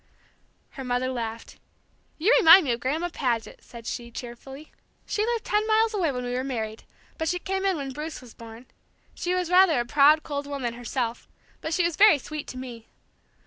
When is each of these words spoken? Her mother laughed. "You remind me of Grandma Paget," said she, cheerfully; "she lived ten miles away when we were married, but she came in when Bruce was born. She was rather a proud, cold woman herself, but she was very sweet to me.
Her 0.71 0.83
mother 0.83 1.09
laughed. 1.11 1.59
"You 2.17 2.33
remind 2.39 2.65
me 2.65 2.71
of 2.71 2.79
Grandma 2.79 3.09
Paget," 3.13 3.59
said 3.63 3.85
she, 3.85 4.09
cheerfully; 4.09 4.71
"she 5.05 5.23
lived 5.23 5.45
ten 5.45 5.67
miles 5.67 5.93
away 5.93 6.11
when 6.11 6.23
we 6.23 6.33
were 6.33 6.43
married, 6.43 6.85
but 7.19 7.27
she 7.29 7.37
came 7.37 7.65
in 7.65 7.77
when 7.77 7.91
Bruce 7.93 8.19
was 8.19 8.33
born. 8.33 8.65
She 9.13 9.35
was 9.35 9.51
rather 9.51 9.79
a 9.79 9.85
proud, 9.85 10.23
cold 10.23 10.47
woman 10.47 10.73
herself, 10.73 11.27
but 11.61 11.71
she 11.71 11.83
was 11.83 11.97
very 11.97 12.17
sweet 12.17 12.47
to 12.47 12.57
me. 12.57 12.87